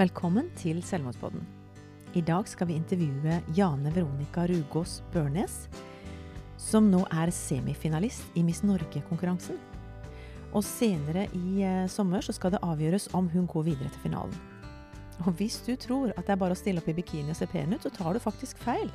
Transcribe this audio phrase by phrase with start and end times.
[0.00, 1.42] Velkommen til Selvmordspodden.
[2.16, 5.66] I dag skal vi intervjue Jane Veronica Rugås Børnes,
[6.56, 9.58] som nå er semifinalist i Miss Norge-konkurransen.
[10.56, 14.38] Og senere i eh, sommer så skal det avgjøres om hun går videre til finalen.
[15.26, 17.50] Og hvis du tror at det er bare å stille opp i bikini og se
[17.50, 18.88] pen ut, så tar du faktisk feil.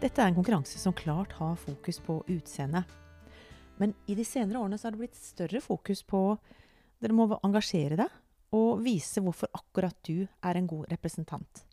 [0.00, 2.86] Dette er en konkurranse som klart har fokus på utseende.
[3.76, 6.24] Men i de senere årene så har det blitt større fokus på
[7.04, 8.19] dere må engasjere deg
[8.56, 11.64] og vise hvorfor akkurat du er en god representant.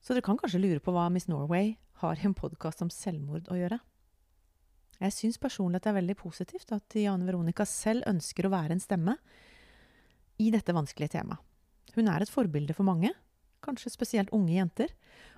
[0.00, 3.50] Så dere kan kanskje lure på hva Miss Norway har i en podkast om selvmord
[3.52, 3.80] å gjøre.
[5.00, 8.76] Jeg syns personlig at det er veldig positivt at Jane Veronica selv ønsker å være
[8.76, 9.16] en stemme
[10.40, 11.40] i dette vanskelige temaet.
[11.96, 13.10] Hun er et forbilde for mange,
[13.64, 14.92] kanskje spesielt unge jenter,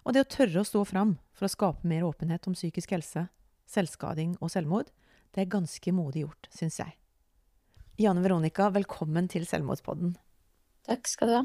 [0.04, 3.26] og det å tørre å stå fram for å skape mer åpenhet om psykisk helse,
[3.70, 4.90] selvskading og selvmord,
[5.32, 6.92] det er ganske modig gjort, syns jeg.
[8.00, 10.14] Jane Veronica, velkommen til Selvmordspodden.
[10.88, 11.42] Takk skal du ha.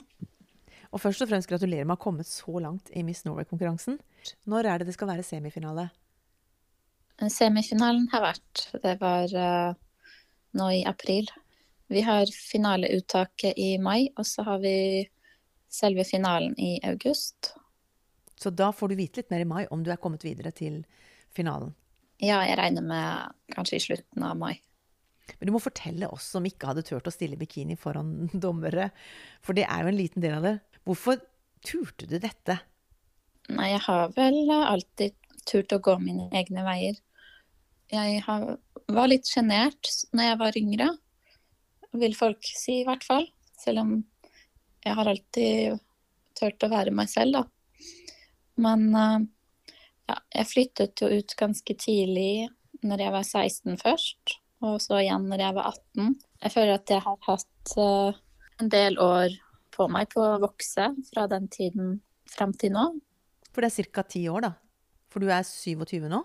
[0.96, 3.98] Og først og fremst gratulerer med å ha kommet så langt i Miss Norway-konkurransen.
[4.48, 5.90] Når er det det skal være semifinale?
[7.34, 8.64] Semifinalen har vært.
[8.80, 9.76] Det var uh,
[10.56, 11.28] nå i april.
[11.92, 15.04] Vi har finaleuttaket i mai, og så har vi
[15.68, 17.52] selve finalen i august.
[18.40, 20.80] Så da får du vite litt mer i mai om du er kommet videre til
[21.36, 21.76] finalen?
[22.24, 24.56] Ja, jeg regner med kanskje i slutten av mai.
[25.36, 28.92] Men du må fortelle oss som ikke hadde turt å stille bikini foran dommere,
[29.44, 30.56] for det er jo en liten del av det.
[30.88, 31.20] Hvorfor
[31.66, 32.60] turte du dette?
[33.52, 35.16] Nei, jeg har vel alltid
[35.48, 36.98] turt å gå mine egne veier.
[37.92, 38.58] Jeg har,
[38.92, 40.88] var litt sjenert når jeg var yngre,
[41.98, 43.30] vil folk si i hvert fall.
[43.58, 43.94] Selv om
[44.84, 45.80] jeg har alltid
[46.38, 47.46] turt å være meg selv, da.
[48.62, 49.24] Men eh,
[50.10, 52.50] ja, jeg flyttet jo ut ganske tidlig,
[52.84, 56.16] når jeg var 16 først og så igjen når jeg var 18.
[56.44, 58.18] Jeg føler at jeg har hatt uh,
[58.62, 59.36] en del år
[59.76, 62.00] på meg på å vokse fra den tiden
[62.30, 62.88] fram til nå.
[63.54, 64.04] For det er ca.
[64.06, 64.54] ti år, da?
[65.14, 66.22] For du er 27 nå?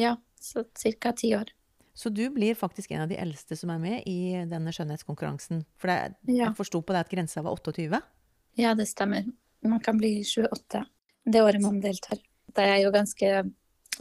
[0.00, 1.12] Ja, så ca.
[1.16, 1.50] ti år.
[1.96, 5.62] Så du blir faktisk en av de eldste som er med i denne skjønnhetskonkurransen.
[5.80, 6.50] For det, ja.
[6.50, 8.02] jeg forsto på deg at grensa var 28?
[8.60, 9.24] Ja, det stemmer.
[9.64, 10.84] Man kan bli 28
[11.26, 12.20] det året man deltar.
[12.54, 13.30] Det er jo ganske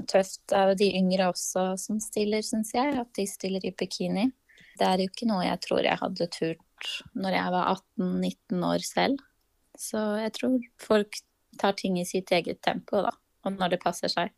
[0.10, 2.96] tøft av de yngre også som stiller, syns jeg.
[3.00, 4.30] At de stiller i bikini.
[4.76, 7.70] Det er jo ikke noe jeg tror jeg hadde turt når jeg var
[8.02, 9.22] 18-19 år selv.
[9.80, 11.22] Så jeg tror folk
[11.60, 13.14] tar ting i sitt eget tempo, da.
[13.46, 14.34] Og når det passer seg.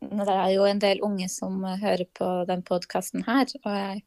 [0.00, 3.50] Det er jo en del unge som hører på den podkasten her.
[3.64, 4.04] Og jeg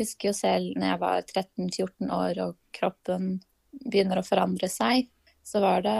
[0.00, 3.38] husker jo selv når jeg var 13-14 år og kroppen
[3.86, 5.08] begynner å forandre seg,
[5.46, 5.96] så var det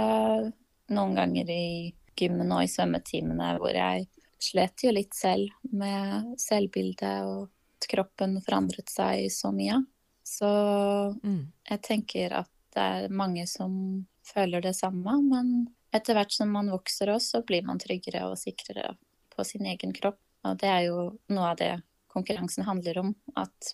[0.92, 1.64] noen ganger i
[2.18, 4.08] gymmen og i svømmetimene hvor jeg
[4.42, 7.48] slet jo litt selv med selvbildet, og
[7.80, 9.80] at kroppen forandret seg så mye.
[10.26, 10.48] Så
[11.16, 11.42] mm.
[11.70, 13.72] jeg tenker at det er mange som
[14.26, 18.38] føler det samme, men etter hvert som man vokser også, så blir man tryggere og
[18.38, 18.94] sikrere
[19.34, 20.20] på sin egen kropp.
[20.46, 21.00] Og det er jo
[21.34, 21.72] noe av det
[22.12, 23.10] konkurransen handler om.
[23.36, 23.72] At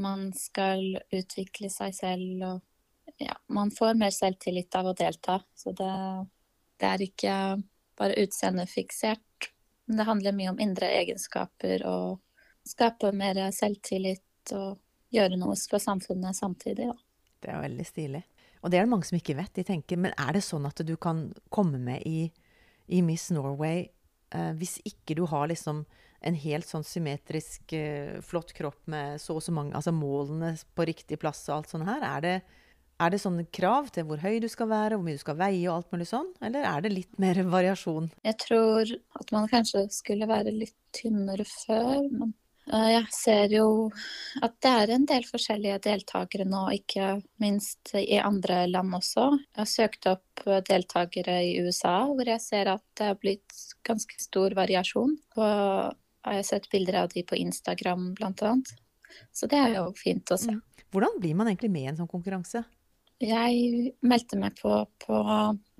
[0.00, 2.64] man skal utvikle seg selv og
[3.18, 5.40] ja, man får mer selvtillit av å delta.
[5.58, 5.92] Så det,
[6.78, 7.36] det er ikke
[7.98, 9.50] bare utseendefiksert,
[9.96, 12.18] det handler mye om indre egenskaper og
[12.68, 14.76] skape mer selvtillit og
[15.14, 16.90] gjøre noe for samfunnet samtidig.
[16.90, 16.96] Ja.
[17.40, 18.24] Det er veldig stilig.
[18.60, 19.54] Og det er det mange som ikke vet.
[19.56, 22.28] De tenker, men er det sånn at du kan komme med i,
[22.90, 23.86] i Miss Norway
[24.34, 25.84] eh, hvis ikke du har liksom
[26.26, 30.88] en helt sånn symmetrisk, eh, flott kropp med så og så mange Altså målene på
[30.88, 32.02] riktig plass og alt sånt her?
[32.02, 32.34] Er det,
[32.98, 35.62] er det sånne krav til hvor høy du skal være, hvor mye du skal veie
[35.68, 38.10] og alt mulig sånn, eller er det litt mer variasjon?
[38.26, 42.32] Jeg tror at man kanskje skulle være litt tynnere før, men
[42.72, 43.68] eh, jeg ser jo
[44.42, 49.30] at det er en del forskjellige deltakere nå, ikke minst i andre land også.
[49.46, 54.18] Jeg har søkt opp deltakere i USA, hvor jeg ser at det har blitt ganske
[54.22, 55.14] stor variasjon.
[55.38, 55.48] Og
[56.28, 58.74] jeg har sett bilder av de på Instagram, blant annet.
[59.32, 60.52] Så det er jo fint å se.
[60.52, 60.64] Mm.
[60.92, 62.62] Hvordan blir man egentlig med i en sånn konkurranse?
[63.18, 64.72] Jeg meldte meg på
[65.02, 65.20] på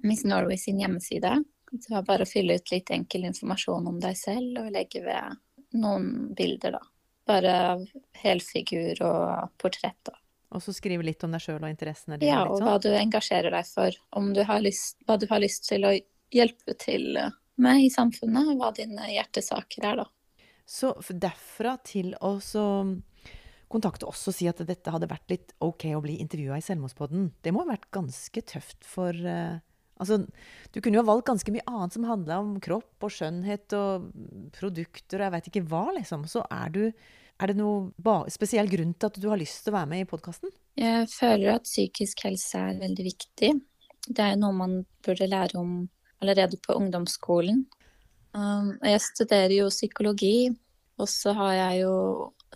[0.02, 1.36] Miss Norway sin hjemmeside.
[1.70, 5.36] Det var bare å fylle ut litt enkel informasjon om deg selv og legge ved
[5.78, 6.82] noen bilder, da.
[7.28, 7.84] Bare av
[8.22, 10.16] helfigur og portrett, da.
[10.56, 12.30] Og så skrive litt om deg sjøl og interessene dine?
[12.32, 13.98] Ja, og hva du engasjerer deg for.
[14.16, 15.92] Om du har lyst, hva du har lyst til å
[16.32, 17.18] hjelpe til
[17.60, 20.08] med i samfunnet, og hva dine hjertesaker er, da.
[20.68, 22.64] Så derfra til å så
[23.72, 27.30] kontakte oss og si at dette hadde vært litt OK å bli intervjua i Selvmordspodden.
[27.44, 29.58] Det må ha vært ganske tøft for uh,
[29.98, 30.20] Altså,
[30.70, 34.10] du kunne jo ha valgt ganske mye annet som handla om kropp og skjønnhet og
[34.54, 36.22] produkter og jeg veit ikke hva, liksom.
[36.30, 36.84] Så er du
[37.38, 40.06] Er det noe spesiell grunn til at du har lyst til å være med i
[40.10, 40.50] podkasten?
[40.74, 43.50] Jeg føler at psykisk helse er veldig viktig.
[44.08, 44.72] Det er noe man
[45.06, 45.84] burde lære om
[46.18, 47.60] allerede på ungdomsskolen.
[48.34, 50.50] Um, jeg studerer jo psykologi,
[50.98, 51.94] og så har jeg jo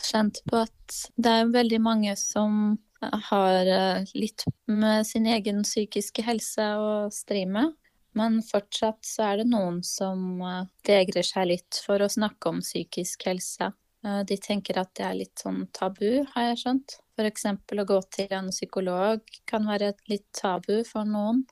[0.00, 6.23] kjent på at det er veldig mange som har eh, litt med sin egen psykiske
[6.23, 7.75] helse å stri med.
[8.15, 12.61] Men fortsatt så er det noen som eh, vegrer seg litt for å snakke om
[12.62, 13.73] psykisk helse.
[14.06, 16.99] Eh, de tenker at det er litt sånn tabu, har jeg skjønt.
[17.19, 17.49] F.eks.
[17.53, 21.44] å gå til en psykolog kan være litt tabu for noen.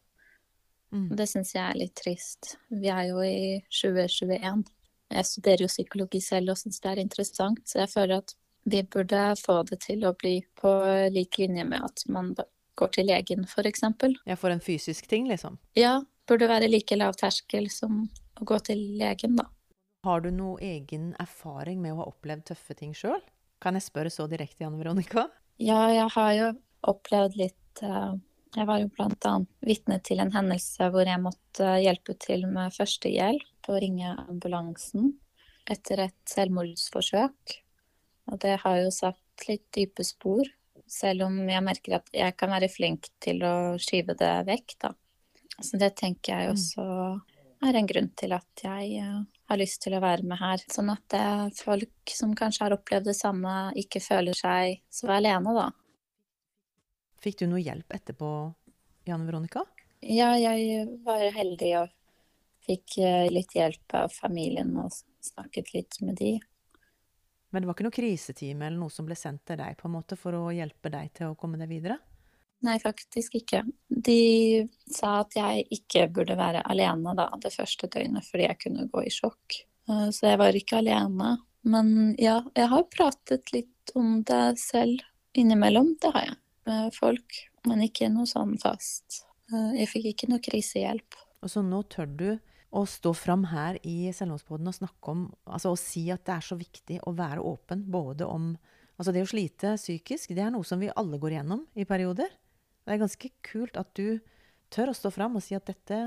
[0.90, 1.10] Mm.
[1.16, 2.56] Det syns jeg er litt trist.
[2.70, 4.64] Vi er jo i 2021.
[5.10, 8.34] Jeg studerer jo psykologi selv og syns det er interessant, så jeg føler at
[8.70, 10.70] vi burde få det til å bli på
[11.10, 12.34] lik linje med at man
[12.80, 13.84] går til legen, f.eks.
[14.28, 15.58] Ja, for en fysisk ting, liksom?
[15.76, 15.98] Ja,
[16.28, 18.04] burde være like lav terskel som
[18.40, 19.48] å gå til legen, da.
[20.06, 23.20] Har du noe egen erfaring med å ha opplevd tøffe ting sjøl?
[23.60, 25.26] Kan jeg spørre så direkte, Janne Veronica?
[25.60, 26.50] Ja, jeg har jo
[26.88, 28.16] opplevd litt uh,
[28.56, 33.59] Jeg var jo annet vitne til en hendelse hvor jeg måtte hjelpe til med førstehjelp
[33.70, 35.14] og ringe ambulansen
[35.70, 37.58] etter et selvmordsforsøk.
[38.30, 40.44] Og det har jo satt litt dype spor,
[40.90, 44.94] selv om jeg merker at jeg kan være flink til å skyve det vekk, da.
[45.60, 46.54] Så det tenker jeg mm.
[46.54, 46.86] også
[47.68, 49.20] er en grunn til at jeg uh,
[49.50, 50.62] har lyst til å være med her.
[50.72, 55.54] Sånn at uh, folk som kanskje har opplevd det samme, ikke føler seg så alene,
[55.56, 55.68] da.
[57.20, 58.30] Fikk du noe hjelp etterpå,
[59.08, 59.66] Janne Veronica?
[60.00, 61.96] Ja, jeg var heldig og
[62.70, 64.94] fikk uh, litt hjelp av familien og
[65.24, 66.38] snakket litt med de.
[67.50, 69.96] Men det var ikke noe krisetime eller noe som ble sendt til deg på en
[69.96, 71.98] måte for å hjelpe deg til å komme deg videre?
[72.66, 73.62] Nei, faktisk ikke.
[73.88, 78.88] De sa at jeg ikke burde være alene da, det første døgnet, fordi jeg kunne
[78.92, 79.62] gå i sjokk.
[79.88, 81.38] Eh, så jeg var ikke alene.
[81.64, 85.00] Men ja, jeg har pratet litt om det selv
[85.36, 86.36] innimellom, det har jeg,
[86.68, 87.40] med folk.
[87.68, 89.24] Men ikke noe sånn fast.
[89.48, 91.18] Eh, jeg fikk ikke noe krisehjelp.
[91.40, 92.28] Og så nå tør du
[92.70, 96.44] å stå fram her i Selvmordspodden og snakke om Altså å si at det er
[96.46, 98.52] så viktig å være åpen både om
[99.00, 102.28] Altså det å slite psykisk, det er noe som vi alle går igjennom i perioder.
[102.84, 104.20] Det er ganske kult at du
[104.68, 106.00] tør å stå fram og si at dette,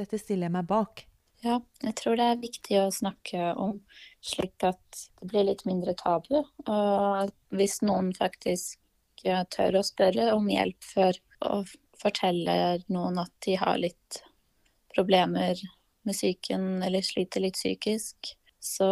[0.00, 1.02] dette stiller jeg meg bak.
[1.44, 3.82] Ja, jeg tror det er viktig å snakke om
[4.24, 6.42] slik at det blir litt mindre tabu.
[6.64, 8.80] Og hvis noen faktisk
[9.52, 11.68] tør å spørre om hjelp før og
[12.00, 14.22] forteller noen at de har litt
[14.94, 15.60] problemer
[16.10, 18.90] med psyken eller sliter litt psykisk, så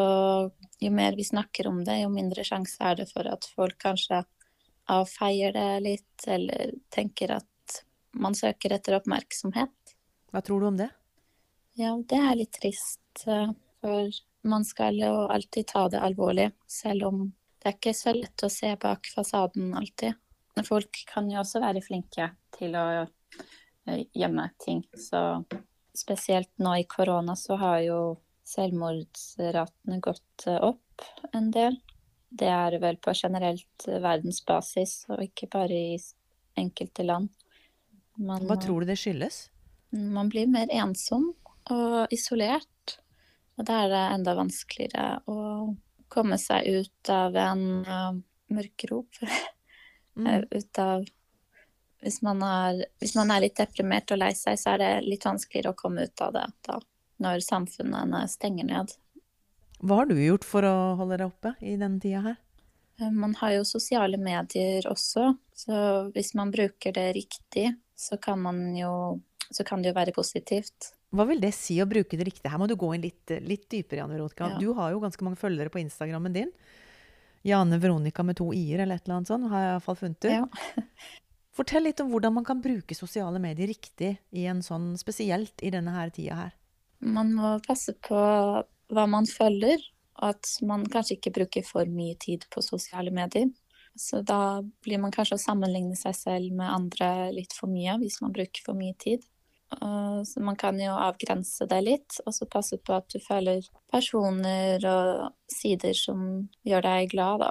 [0.80, 4.22] jo mer vi snakker om det, jo mindre sjanse er det for at folk kanskje
[4.88, 7.82] avfeier det litt, eller tenker at
[8.16, 9.92] man søker etter oppmerksomhet.
[10.32, 10.88] Hva tror du om det?
[11.78, 13.26] Ja, det er litt trist.
[13.26, 14.08] Eh, for
[14.48, 17.20] man skal jo alltid ta det alvorlig, selv om
[17.58, 20.16] det er ikke så lett å se bak fasaden alltid.
[20.66, 24.82] Folk kan jo også være flinke til å eh, gjemme ting.
[24.96, 25.44] Så
[25.96, 28.00] spesielt nå i korona så har jo
[28.48, 31.78] selvmordsratene gått eh, opp en del.
[32.28, 35.98] Det er vel på generelt verdensbasis, og ikke bare i
[36.58, 37.30] enkelte land.
[38.18, 39.46] Man, Hva tror du det skyldes?
[39.94, 41.30] Man blir mer ensom
[41.72, 42.98] og isolert.
[43.58, 45.38] Og da er det enda vanskeligere å
[46.12, 48.18] komme seg ut av en uh,
[48.54, 49.22] mørkerop.
[50.18, 50.44] mm.
[50.50, 51.06] ut av
[52.04, 55.26] hvis man, er, hvis man, er, litt deprimert og lei seg, så er det litt
[55.26, 56.78] vanskeligere å komme ut av det da,
[57.24, 58.94] når samfunnene stenger ned.
[59.78, 62.38] Hva har du gjort for å holde deg oppe i denne tida her?
[63.00, 65.80] Eh, man har jo sosiale medier også, så
[66.14, 68.46] hvis man bruker det riktig, så kan,
[68.78, 69.18] jo,
[69.50, 70.92] så kan det jo være positivt.
[71.14, 72.50] Hva vil det si å bruke det riktig?
[72.50, 74.50] Her må du gå inn litt, litt dypere, Janne Veronica.
[74.54, 74.58] Ja.
[74.60, 76.52] Du har jo ganske mange følgere på Instagrammen din.
[77.46, 80.34] Jane Veronica med to i-er eller et eller annet sånt, har jeg iallfall funnet ut.
[80.34, 80.84] Ja.
[81.58, 85.72] Fortell litt om hvordan man kan bruke sosiale medier riktig, i en sånn, spesielt i
[85.74, 86.52] denne her tida her.
[87.02, 88.18] Man må passe på
[88.94, 89.82] hva man følger,
[90.20, 93.50] og at man kanskje ikke bruker for mye tid på sosiale medier.
[93.98, 98.20] Så da blir man kanskje å sammenligne seg selv med andre litt for mye hvis
[98.22, 99.24] man bruker for mye tid.
[100.24, 104.84] Så man kan jo avgrense det litt, og så passe på at du følger personer
[104.88, 106.22] og sider som
[106.64, 107.50] gjør deg glad, da.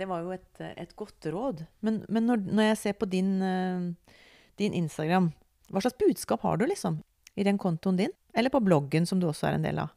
[0.00, 1.62] Det var jo et, et godt råd.
[1.84, 4.16] Men, men når, når, jeg ser på din, eh,
[4.60, 5.28] din Instagram,
[5.68, 7.02] hva slags budskap har du, liksom?
[7.36, 8.14] I den kontoen din?
[8.32, 9.92] Eller på bloggen, som du også er en del av?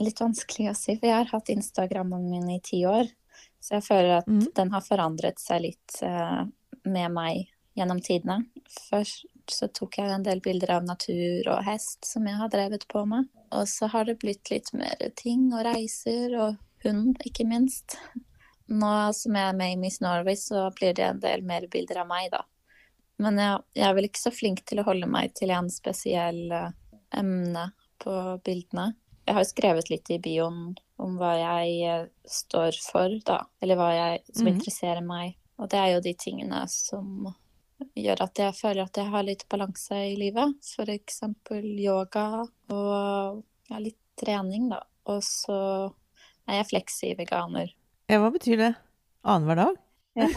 [0.00, 3.10] litt vanskelig å si, for jeg har hatt Instagrammen min i ti år.
[3.62, 4.46] Så jeg føler at mm.
[4.56, 6.44] den har forandret seg litt uh,
[6.88, 8.42] med meg gjennom tidene.
[8.90, 12.86] Først så tok jeg en del bilder av natur og hest som jeg har drevet
[12.90, 13.26] på med.
[13.52, 17.98] Og så har det blitt litt mer ting og reiser og hund, ikke minst.
[18.70, 22.02] Nå som jeg er med i Miss Norway, så blir det en del mer bilder
[22.04, 22.44] av meg, da.
[23.22, 26.40] Men jeg, jeg, er vel ikke så flink til å holde meg til en spesiell
[26.50, 26.70] uh,
[27.14, 27.68] emne
[28.02, 28.14] på
[28.46, 28.92] bildene.
[29.26, 33.42] Jeg har jo skrevet litt i bioen om hva jeg uh, står for, da.
[33.62, 34.52] Eller hva jeg, som mm.
[34.56, 35.36] interesserer meg.
[35.62, 37.30] Og det er jo de tingene som
[37.98, 40.72] gjør at jeg føler at jeg har litt balanse i livet.
[40.82, 44.82] Eksempel yoga og ja, litt trening, da.
[45.10, 45.58] Og så
[46.48, 47.72] er jeg fleksi-veganer.
[48.10, 48.72] Ja, hva betyr det?
[49.22, 49.78] Annenhver dag?
[50.18, 50.28] Ja.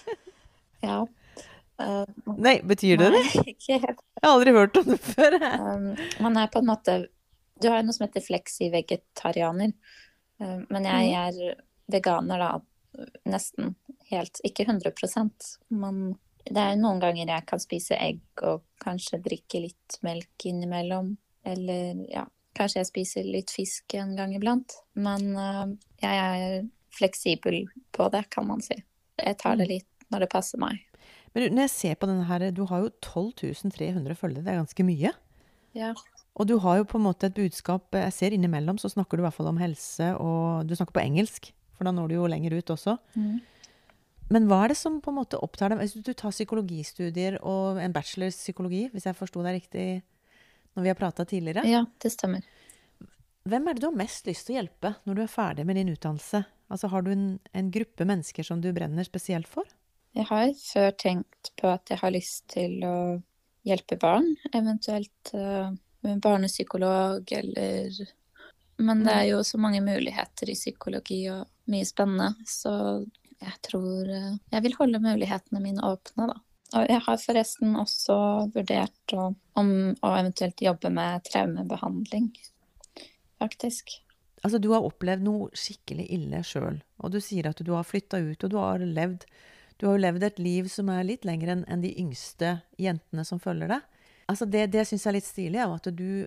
[0.88, 0.98] ja.
[1.78, 3.22] Uh, nei, betyr det det?
[3.54, 4.00] Ikke helt.
[4.18, 5.36] Jeg har aldri hørt om det før.
[5.38, 5.92] Um,
[6.24, 6.96] man er på en måte
[7.58, 9.74] Du har jo noe som heter fleksi-vegetarianer.
[10.42, 11.18] Uh, men jeg mm.
[11.22, 12.50] er veganer da
[13.28, 13.76] nesten
[14.10, 14.90] helt Ikke 100
[15.68, 16.16] men
[16.48, 21.12] det er noen ganger jeg kan spise egg og kanskje drikke litt melk innimellom.
[21.46, 22.24] Eller ja,
[22.56, 24.78] kanskje jeg spiser litt fisk en gang iblant.
[24.96, 25.66] Men uh,
[26.00, 26.66] jeg er
[26.98, 27.62] fleksibel
[27.94, 28.76] på det, kan man si.
[29.18, 29.72] Jeg tar det mm.
[29.76, 30.84] litt når det passer meg.
[31.34, 34.62] Men når jeg ser på denne her, du har jo 12 300 følgere, det er
[34.62, 35.12] ganske mye.
[35.76, 35.92] Ja.
[36.38, 39.22] Og du har jo på en måte et budskap Jeg ser innimellom så snakker du
[39.22, 42.30] i hvert fall om helse, og du snakker på engelsk, for da når du jo
[42.30, 42.96] lenger ut også.
[43.18, 43.38] Mm.
[44.28, 45.80] Men hva er det som på en måte opptar deg?
[45.80, 49.86] Hvis du tar psykologistudier og en bachelor psykologi, hvis jeg forsto deg riktig
[50.76, 51.64] når vi har prata tidligere?
[51.68, 52.44] Ja, det stemmer.
[53.48, 55.78] Hvem er det du har mest lyst til å hjelpe når du er ferdig med
[55.78, 56.42] din utdannelse?
[56.68, 59.68] Altså, Har du en, en gruppe mennesker som du brenner spesielt for?
[60.16, 62.96] Jeg har før tenkt på at jeg har lyst til å
[63.68, 65.70] hjelpe barn, eventuelt uh,
[66.02, 68.02] barnepsykolog eller
[68.78, 72.72] Men det er jo så mange muligheter i psykologi og mye spennende, så
[73.38, 76.38] jeg tror uh, jeg vil holde mulighetene mine åpne, da.
[76.76, 78.14] Og jeg har forresten også
[78.52, 79.70] vurdert å, om
[80.04, 82.28] å eventuelt jobbe med traumebehandling,
[83.40, 83.98] faktisk.
[84.44, 88.20] Altså, du har opplevd noe skikkelig ille sjøl, og du sier at du har flytta
[88.22, 89.28] ut, og du har levd
[89.78, 93.22] Du har jo levd et liv som er litt lengre enn en de yngste jentene
[93.24, 93.84] som følger deg.
[94.26, 96.26] Altså, det, det syns jeg er litt stilig, at du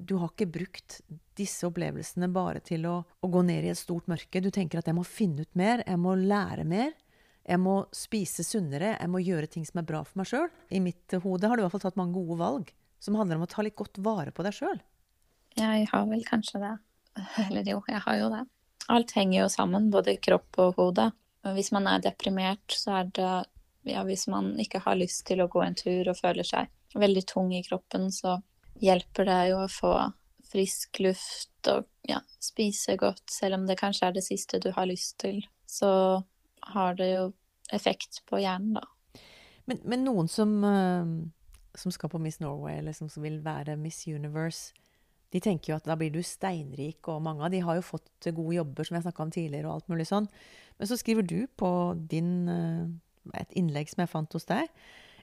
[0.00, 1.00] du har ikke brukt
[1.36, 4.42] disse opplevelsene bare til å, å, gå ned i et stort mørke.
[4.42, 6.94] Du tenker at jeg må finne ut mer, jeg må lære mer.
[7.40, 10.48] Jeg må spise sunnere, jeg må gjøre ting som er bra for meg sjøl.
[10.70, 13.46] I mitt hode har du i hvert fall tatt mange gode valg som handler om
[13.46, 14.80] å ta litt godt vare på deg sjøl.
[15.60, 16.74] Jeg har vel kanskje det.
[17.46, 18.44] Eller jo, jeg har jo det.
[18.90, 21.10] Alt henger jo sammen, både kropp og hode.
[21.54, 23.32] Hvis man er deprimert, så er det
[23.88, 26.68] Ja, hvis man ikke har lyst til å gå en tur og føler seg
[27.00, 28.34] veldig tung i kroppen, så
[28.76, 29.92] hjelper det jo å få
[30.50, 34.88] frisk luft og ja, spise godt, selv om det kanskje er det siste du har
[34.90, 35.40] lyst til.
[35.64, 35.90] Så
[36.74, 37.24] har det jo
[37.72, 39.22] effekt på hjernen, da.
[39.70, 41.06] Men, men noen som, uh,
[41.78, 44.74] som, skal på Miss Norway, eller som vil være Miss Universe,
[45.30, 48.30] de tenker jo at da blir du steinrik, og mange av de har jo fått
[48.34, 50.26] gode jobber, som jeg snakka om tidligere, og alt mulig sånn.
[50.80, 51.70] Men så skriver du på
[52.10, 54.66] din, uh, et innlegg som jeg fant hos deg,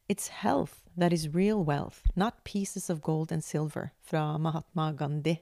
[0.08, 5.42] It's health that is real wealth, not pieces of gold and silver, fra Mahatma Gandhi.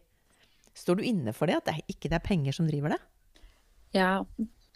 [0.74, 3.02] Står du inne for det, at det ikke er penger som driver det?
[3.94, 4.26] Ja,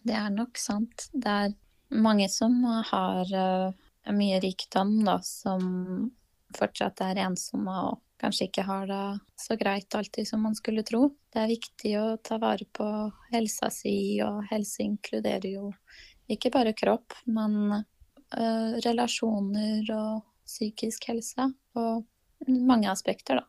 [0.05, 1.10] det er nok sant.
[1.12, 1.55] Det er
[1.89, 3.74] mange som har uh,
[4.13, 6.12] mye rikdom, da, som
[6.55, 9.04] fortsatt er ensomme og kanskje ikke har det
[9.40, 11.08] så greit alltid som man skulle tro.
[11.34, 12.88] Det er viktig å ta vare på
[13.34, 15.70] helsa si, og helse inkluderer jo
[16.30, 21.50] ikke bare kropp, men uh, relasjoner og psykisk helse.
[21.80, 23.48] Og mange aspekter, da.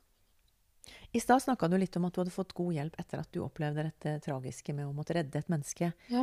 [1.13, 3.41] I stad snakka du litt om at du hadde fått god hjelp etter at du
[3.43, 5.91] opplevde dette tragiske med å måtte redde et menneske.
[6.11, 6.23] Ja.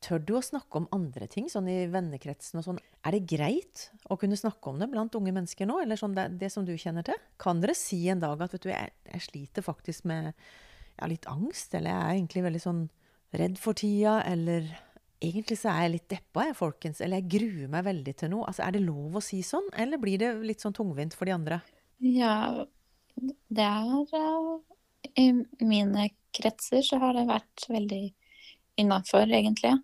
[0.00, 2.78] Tør du å snakke om andre ting, sånn i vennekretsen og sånn?
[3.04, 6.26] Er det greit å kunne snakke om det blant unge mennesker nå, eller sånn det,
[6.40, 7.18] det som du kjenner til?
[7.40, 11.28] Kan dere si en dag at vet du, jeg, jeg sliter faktisk med ja, litt
[11.28, 12.86] angst, eller jeg er egentlig veldig sånn
[13.36, 14.70] redd for tida, eller
[15.20, 17.02] Egentlig så er jeg litt deppa, jeg, folkens.
[17.04, 18.46] Eller jeg gruer meg veldig til noe.
[18.48, 21.34] Altså, Er det lov å si sånn, eller blir det litt sånn tungvint for de
[21.34, 21.58] andre?
[22.00, 22.64] Ja,
[23.52, 24.54] det er uh,
[25.20, 25.26] I
[25.60, 28.00] mine kretser så har det vært veldig
[28.80, 29.74] innafor, egentlig.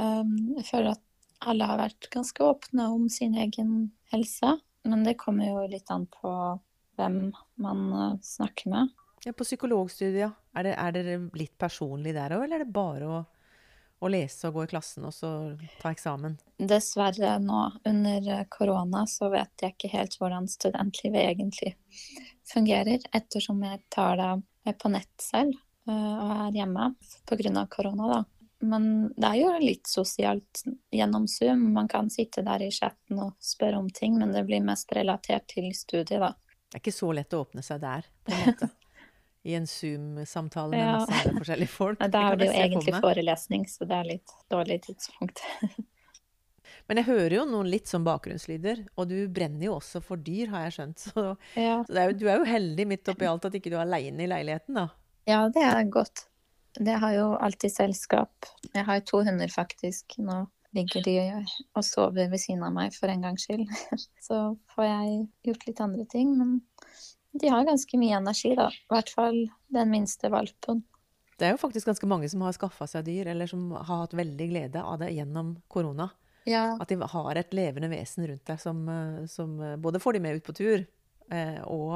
[0.00, 1.02] Um, jeg føler at
[1.44, 4.56] alle har vært ganske åpne om sin egen helse.
[4.84, 6.32] Men det kommer jo litt an på
[6.98, 7.20] hvem
[7.60, 8.92] man uh, snakker med.
[9.24, 13.08] Ja, På psykologstudiet, er det, er det litt personlig der òg, eller er det bare
[13.08, 13.22] å
[14.04, 15.30] å lese og gå i klassen og så
[15.80, 16.36] ta eksamen?
[16.58, 21.74] Dessverre nå under korona så vet jeg ikke helt hvordan studentlivet egentlig
[22.48, 25.54] fungerer, ettersom jeg tar det på nett selv
[25.88, 26.90] eh, og er hjemme
[27.28, 27.66] pga.
[27.72, 28.20] korona, da.
[28.64, 30.62] Men det er jo litt sosialt
[30.94, 31.66] gjennom Zoom.
[31.74, 35.46] Man kan sitte der i chatten og spørre om ting, men det blir mest relatert
[35.52, 36.32] til studiet, da.
[36.64, 38.70] Det er ikke så lett å åpne seg der, på en måte.
[39.44, 40.94] i en Zoom-samtale med ja.
[41.04, 42.00] masse forskjellige folk.
[42.14, 45.44] Da er det jo egentlig forelesning, så det er litt dårlig tidspunkt.
[46.88, 50.50] Men jeg hører jo noen litt som bakgrunnslyder, og du brenner jo også for dyr,
[50.52, 51.04] har jeg skjønt.
[51.12, 51.26] Så,
[51.60, 53.78] Ja, så det er jo, du er jo heldig midt oppi alt at ikke du
[53.78, 54.88] er aleine i leiligheten, da.
[55.28, 56.26] ja det er godt.
[56.74, 58.46] Det har jo alltid selskap.
[58.72, 60.16] Jeg har to hunder, faktisk.
[60.18, 61.18] Nå ligger de
[61.78, 63.68] og sover ved siden av meg for en gangs skyld.
[64.26, 64.40] Så
[64.74, 66.34] får jeg gjort litt andre ting.
[66.40, 66.56] Men
[67.38, 68.68] de har ganske mye energi, da.
[68.70, 69.38] I hvert fall
[69.74, 70.82] den minste valpen.
[71.38, 74.14] Det er jo faktisk ganske mange som har skaffa seg dyr, eller som har hatt
[74.14, 76.10] veldig glede av det gjennom korona.
[76.44, 80.12] Ja, At de har et levende vesen rundt deg som, eh, som eh, både får
[80.12, 80.84] de med ut på tur,
[81.32, 81.94] eh, og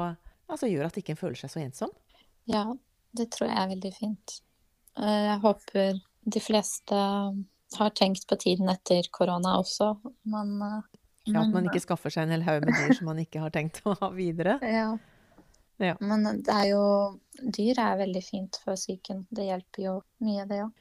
[0.49, 1.93] altså, gjør at de ikke føler seg så ensom.
[2.49, 2.65] ja,
[3.13, 4.39] det tror jeg er veldig fint.
[4.97, 6.95] Eh, Jeg håper de fleste
[7.77, 9.91] har tenkt på tiden etter korona også,
[10.25, 10.81] men eh,
[11.29, 13.53] Ja, at man ikke skaffer seg en hel haug med dyr som man ikke har
[13.53, 14.57] tenkt å ha videre.
[14.79, 14.97] Ja.
[15.79, 15.93] Ja.
[16.03, 16.79] Men det er jo
[17.39, 19.21] Dyr er veldig fint for psyken.
[19.31, 19.93] Det hjelper jo
[20.25, 20.73] mye, det òg.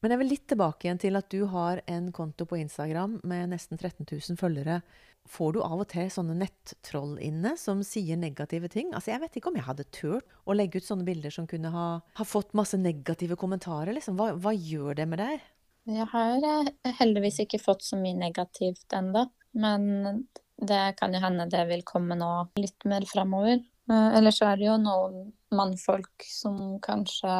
[0.00, 3.52] Men jeg vil litt tilbake igjen til at du har en konto på Instagram med
[3.52, 4.80] nesten 13 000 følgere.
[5.28, 8.94] Får du av og til sånne nettroll inne som sier negative ting?
[8.96, 11.72] Altså, Jeg vet ikke om jeg hadde turt å legge ut sånne bilder som kunne
[11.74, 13.92] ha, ha fått masse negative kommentarer.
[13.96, 14.16] Liksom.
[14.16, 15.44] Hva, hva gjør det med deg?
[15.90, 19.26] Jeg har eh, heldigvis ikke fått så mye negativt ennå,
[19.60, 20.24] men
[20.60, 22.30] det kan jo hende det vil komme nå
[22.60, 23.60] litt mer framover.
[23.90, 27.32] Ellers er det jo noen mannfolk som kanskje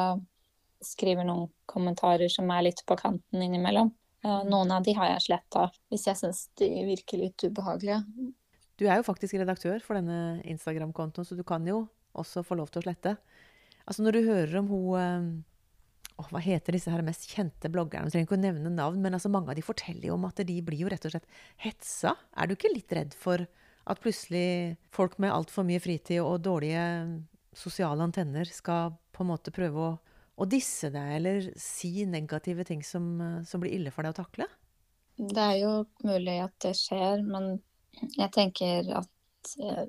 [0.85, 3.91] skriver noen kommentarer som er litt på kanten innimellom.
[4.25, 8.01] Eh, Noen av de har jeg sletta hvis jeg syns de virker litt ubehagelige.
[8.81, 11.85] Du er jo faktisk redaktør for denne Instagram-kontoen, så du kan jo
[12.17, 13.15] også få lov til å slette.
[13.85, 15.43] Altså Når du hører om hun
[16.19, 18.09] oh, Hva heter disse her mest kjente bloggerne?
[18.09, 20.43] Jeg trenger ikke å nevne navn, men altså mange av de forteller jo om at
[20.45, 21.29] de blir jo rett og slett
[21.63, 22.15] hetsa.
[22.37, 23.45] Er du ikke litt redd for
[23.89, 26.83] at plutselig folk med altfor mye fritid og dårlige
[27.57, 29.91] sosiale antenner skal på en måte prøve å,
[30.41, 34.21] å disse deg, eller si negative ting som, eh, som blir ille for deg å
[34.23, 34.47] takle?
[35.21, 35.73] Det er jo
[36.07, 37.59] mulig at det skjer, men
[38.17, 39.85] jeg tenker at eh,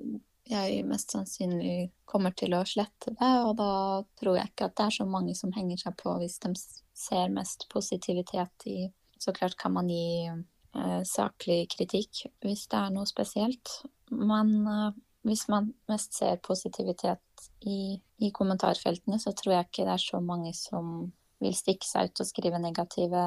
[0.49, 4.87] jeg mest sannsynlig kommer til å slette det, og da tror jeg ikke at det
[4.87, 8.91] er så mange som henger seg på hvis de ser mest positivitet i
[9.23, 13.71] Så klart kan man gi eh, saklig kritikk hvis det er noe spesielt,
[14.11, 14.89] men eh,
[15.23, 17.23] hvis man mest ser positivitet
[17.67, 21.11] i, i kommentarfeltene, så tror jeg ikke det er så mange som
[21.43, 23.23] vil stikke seg ut og skrive negative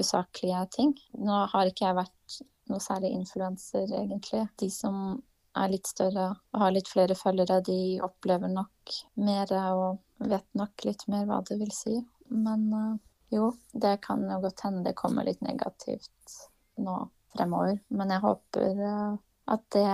[0.00, 0.94] usaklige ting.
[1.22, 2.38] Nå har ikke jeg vært
[2.70, 4.46] noe særlig influenser, egentlig.
[4.60, 5.20] De som
[5.54, 10.86] er litt større og har litt flere følgere, de opplever nok mer og vet nok
[10.88, 11.98] litt mer hva det vil si.
[12.34, 12.96] Men eh,
[13.36, 16.38] jo, det kan jo godt hende det kommer litt negativt
[16.82, 16.96] nå
[17.34, 17.78] fremover.
[17.94, 19.14] Men jeg håper eh,
[19.54, 19.86] at det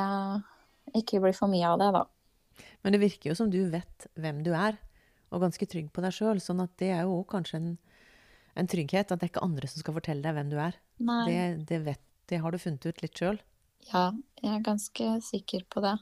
[1.01, 2.07] ikke blir for mye av det, da.
[2.83, 4.79] Men det virker jo som du vet hvem du er,
[5.31, 6.41] og ganske trygg på deg sjøl.
[6.43, 7.71] Sånn at det er jo kanskje en,
[8.59, 10.79] en trygghet, at det er ikke andre som skal fortelle deg hvem du er.
[10.99, 13.41] Det, det, vet, det har du funnet ut litt sjøl.
[13.89, 14.11] Ja,
[14.43, 15.97] jeg er ganske sikker på det.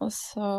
[0.00, 0.50] Og så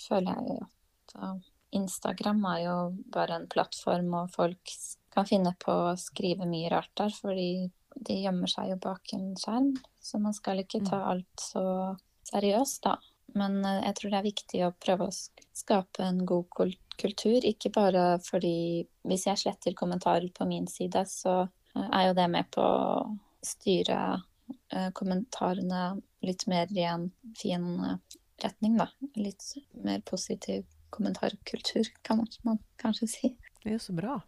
[0.00, 1.38] føler jeg at uh,
[1.76, 2.76] Instagram er jo
[3.14, 4.74] bare en plattform, og folk
[5.12, 9.32] kan finne på å skrive mye rart der, fordi de gjemmer seg jo bak en
[9.38, 9.72] skjerm.
[10.00, 11.64] Så man skal ikke ta alt så
[12.28, 12.96] seriøst, da.
[13.38, 15.16] Men uh, jeg tror det er viktig å prøve å
[15.56, 16.48] skape en god
[17.00, 22.16] kultur, ikke bare fordi hvis jeg sletter kommentarer på min side, så uh, er jo
[22.18, 24.22] det med på å styre
[24.72, 28.88] eh, kommentarene litt mer i en fin eh, retning, da.
[29.18, 33.32] Litt mer positiv kommentarkultur, kan man kanskje si.
[33.62, 34.18] Det er jo så bra.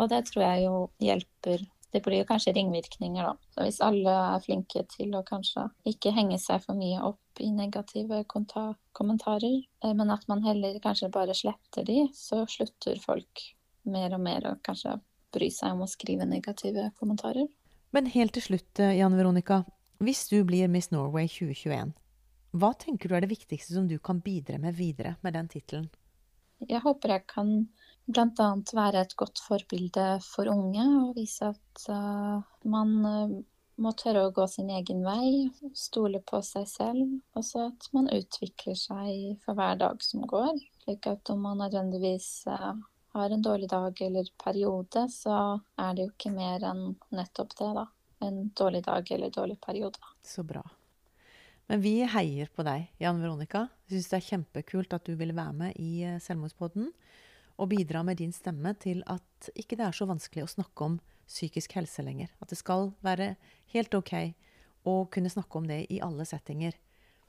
[0.00, 1.64] Og det tror jeg jo hjelper.
[1.92, 3.36] Det blir kanskje ringvirkninger, da.
[3.52, 7.50] Så hvis alle er flinke til å kanskje ikke henge seg for mye opp i
[7.52, 13.44] negative kommentarer, eh, men at man heller kanskje bare sletter de, så slutter folk
[13.84, 14.96] mer og mer å kanskje
[15.32, 17.48] bry seg om å skrive negative kommentarer.
[17.92, 19.64] Men helt til slutt, eh, Jan Veronica.
[20.00, 21.92] Hvis du blir Miss Norway 2021,
[22.52, 25.90] hva tenker du er det viktigste som du kan bidra med videre med den tittelen?
[26.68, 27.68] Jeg håper jeg kan
[28.06, 28.48] bl.a.
[28.74, 33.34] være et godt forbilde for unge og vise at eh, man eh,
[33.82, 38.10] må tørre å gå sin egen vei, stole på seg selv, og så at man
[38.12, 40.58] utvikler seg for hver dag som går.
[40.82, 42.72] Slik at om man nødvendigvis eh,
[43.16, 45.38] har en dårlig dag eller periode, så
[45.80, 47.88] er det jo ikke mer enn nettopp det, da.
[48.22, 49.98] En dårlig dag eller dårlig periode.
[50.22, 50.62] Så bra.
[51.70, 53.64] Men vi heier på deg, Jan Veronica.
[53.90, 56.90] Syns det er kjempekult at du ville være med i Selvmordspodden
[57.60, 61.00] og bidra med din stemme til at ikke det er så vanskelig å snakke om
[61.28, 62.32] psykisk helse lenger.
[62.42, 63.34] At det skal være
[63.74, 64.14] helt OK
[64.88, 66.74] å kunne snakke om det i alle settinger.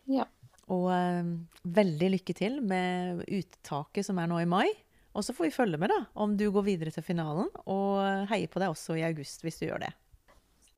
[0.10, 0.26] Ja.
[0.74, 1.34] Og eh,
[1.64, 4.68] veldig lykke til med uttaket som er nå i mai.
[5.14, 8.00] Og så får vi følge med da, om du går videre til finalen, og
[8.32, 9.92] heier på deg også i august hvis du gjør det.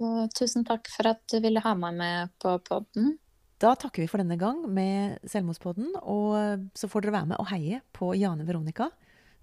[0.04, 3.14] Og tusen takk for at du ville ha meg med på podden.
[3.64, 7.48] Da takker vi for denne gang med Selvmordspodden, og så får dere være med og
[7.54, 8.90] heie på Jane Veronica.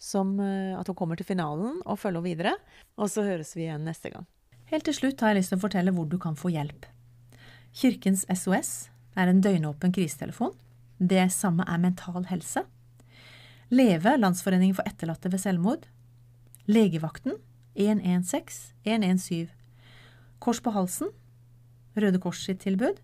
[0.03, 2.55] Som eh, at hun kommer til finalen og følger henne videre.
[2.99, 4.27] Og så høres vi igjen neste gang.
[4.73, 6.89] Helt til slutt har jeg lyst til å fortelle hvor du kan få hjelp.
[7.77, 10.55] Kirkens SOS er en døgnåpen krisetelefon.
[10.99, 12.65] Det samme er Mental Helse.
[13.73, 15.87] Leve, Landsforeningen for etterlatte ved selvmord.
[16.69, 17.39] Legevakten
[17.75, 19.49] 116 117.
[20.43, 21.13] Kors på halsen,
[21.97, 22.99] Røde Kors sitt tilbud.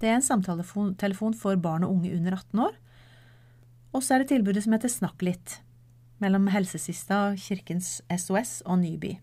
[0.00, 2.78] Det er en samtaletelefon for barn og unge under 18 år.
[3.92, 5.60] Og så er det tilbudet som heter Snakk litt,
[6.22, 9.16] mellom Helsesista, Kirkens SOS og Nyby.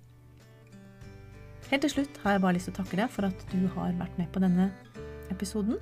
[1.69, 3.95] Helt til slutt har jeg bare lyst til å takke deg for at du har
[3.99, 4.71] vært med på denne
[5.29, 5.77] episoden,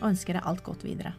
[0.00, 1.14] og ønsker deg alt godt videre.